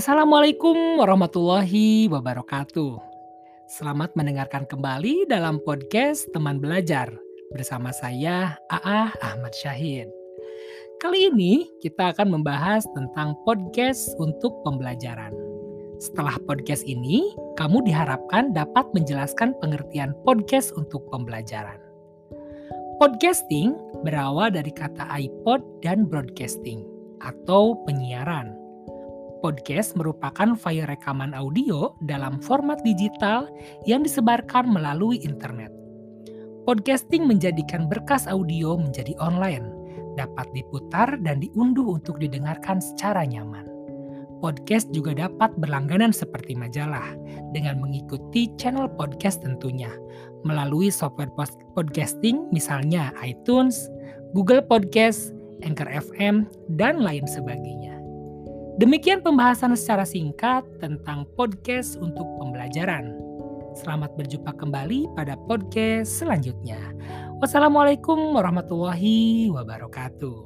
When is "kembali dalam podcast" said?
4.64-6.24